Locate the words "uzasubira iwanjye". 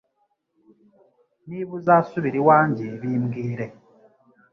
1.79-2.85